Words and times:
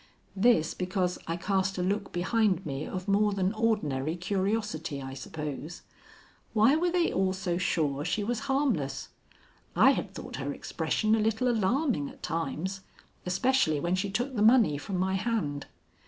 This, 0.35 0.73
because 0.73 1.19
I 1.27 1.35
cast 1.37 1.77
a 1.77 1.83
look 1.83 2.11
behind 2.11 2.65
me 2.65 2.87
of 2.87 3.07
more 3.07 3.33
than 3.33 3.53
ordinary 3.53 4.15
curiosity, 4.15 4.99
I 4.99 5.13
suppose. 5.13 5.83
Why 6.53 6.75
were 6.75 6.89
they 6.89 7.13
all 7.13 7.33
so 7.33 7.59
sure 7.59 8.03
she 8.03 8.23
was 8.23 8.39
harmless? 8.49 9.09
I 9.75 9.91
had 9.91 10.15
thought 10.15 10.37
her 10.37 10.51
expression 10.55 11.13
a 11.13 11.19
little 11.19 11.47
alarming 11.47 12.09
at 12.09 12.23
times, 12.23 12.81
especially 13.27 13.79
when 13.79 13.93
she 13.93 14.09
took 14.09 14.35
the 14.35 14.41
money 14.41 14.75
from 14.79 14.97
my 14.97 15.13
hand. 15.13 15.67